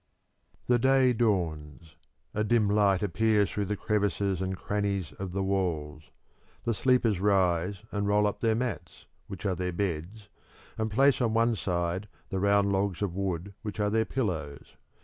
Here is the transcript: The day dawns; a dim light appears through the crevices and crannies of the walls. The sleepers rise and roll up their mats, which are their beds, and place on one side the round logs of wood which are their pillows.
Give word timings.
The 0.65 0.79
day 0.79 1.13
dawns; 1.13 1.95
a 2.33 2.43
dim 2.43 2.67
light 2.67 3.03
appears 3.03 3.51
through 3.51 3.65
the 3.67 3.77
crevices 3.77 4.41
and 4.41 4.57
crannies 4.57 5.11
of 5.19 5.31
the 5.31 5.43
walls. 5.43 6.05
The 6.63 6.73
sleepers 6.73 7.19
rise 7.19 7.83
and 7.91 8.07
roll 8.07 8.25
up 8.25 8.39
their 8.39 8.55
mats, 8.55 9.05
which 9.27 9.45
are 9.45 9.53
their 9.53 9.71
beds, 9.71 10.27
and 10.75 10.89
place 10.89 11.21
on 11.21 11.35
one 11.35 11.55
side 11.55 12.07
the 12.29 12.39
round 12.39 12.71
logs 12.71 13.03
of 13.03 13.13
wood 13.13 13.53
which 13.61 13.79
are 13.79 13.91
their 13.91 14.05
pillows. 14.05 14.75